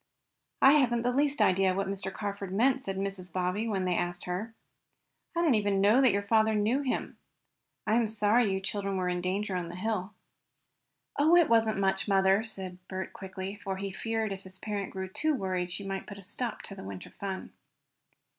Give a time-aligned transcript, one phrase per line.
[0.63, 2.11] "I haven't the least idea what Mr.
[2.11, 3.31] Carford meant," said Mrs.
[3.31, 4.55] Bobbsey, when they had asked her.
[5.35, 7.19] "I did not even know that your father knew him.
[7.85, 10.15] I am sorry you children were in danger on the hill."
[11.19, 15.07] "Oh, it wasn't much, mother," said Bert quickly, for he feared if his parent grew
[15.07, 17.53] too worried she might put a stop to the winter fun.